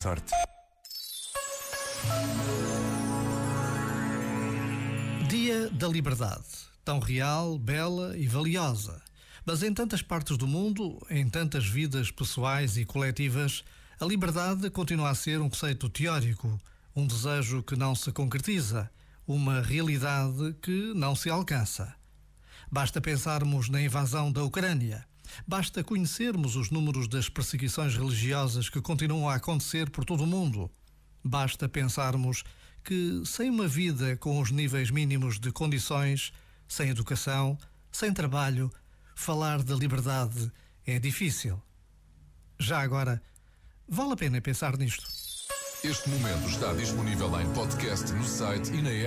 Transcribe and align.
Sorte. 0.00 0.30
Dia 5.28 5.68
da 5.70 5.88
Liberdade. 5.88 6.44
Tão 6.84 7.00
real, 7.00 7.58
bela 7.58 8.16
e 8.16 8.28
valiosa. 8.28 9.02
Mas 9.44 9.60
em 9.64 9.74
tantas 9.74 10.00
partes 10.00 10.36
do 10.36 10.46
mundo, 10.46 11.04
em 11.10 11.28
tantas 11.28 11.66
vidas 11.66 12.12
pessoais 12.12 12.76
e 12.76 12.84
coletivas, 12.84 13.64
a 13.98 14.04
liberdade 14.04 14.70
continua 14.70 15.10
a 15.10 15.16
ser 15.16 15.40
um 15.40 15.50
conceito 15.50 15.88
teórico, 15.88 16.60
um 16.94 17.04
desejo 17.04 17.60
que 17.64 17.74
não 17.74 17.92
se 17.96 18.12
concretiza, 18.12 18.88
uma 19.26 19.60
realidade 19.60 20.54
que 20.62 20.94
não 20.94 21.16
se 21.16 21.28
alcança. 21.28 21.92
Basta 22.70 23.00
pensarmos 23.00 23.68
na 23.68 23.82
invasão 23.82 24.30
da 24.30 24.44
Ucrânia. 24.44 25.07
Basta 25.46 25.84
conhecermos 25.84 26.56
os 26.56 26.70
números 26.70 27.08
das 27.08 27.28
perseguições 27.28 27.94
religiosas 27.96 28.68
que 28.68 28.80
continuam 28.80 29.28
a 29.28 29.34
acontecer 29.34 29.90
por 29.90 30.04
todo 30.04 30.24
o 30.24 30.26
mundo. 30.26 30.70
Basta 31.24 31.68
pensarmos 31.68 32.44
que, 32.84 33.22
sem 33.24 33.50
uma 33.50 33.68
vida 33.68 34.16
com 34.16 34.40
os 34.40 34.50
níveis 34.50 34.90
mínimos 34.90 35.38
de 35.38 35.52
condições, 35.52 36.32
sem 36.66 36.90
educação, 36.90 37.58
sem 37.90 38.12
trabalho, 38.12 38.70
falar 39.14 39.62
de 39.62 39.74
liberdade 39.74 40.50
é 40.86 40.98
difícil. 40.98 41.60
Já 42.58 42.80
agora, 42.80 43.22
vale 43.88 44.12
a 44.12 44.16
pena 44.16 44.40
pensar 44.40 44.76
nisto. 44.76 45.06
Este 45.84 46.08
momento 46.08 46.48
está 46.48 46.72
disponível 46.72 47.40
em 47.40 47.52
podcast 47.52 48.12
no 48.12 48.24
site 48.24 48.72
e 48.72 48.82
na 48.82 48.90
app. 48.90 49.06